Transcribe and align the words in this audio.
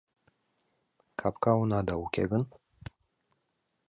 Капка 1.19 1.51
онада 1.61 1.95
уке 2.03 2.23
гын 2.31 2.43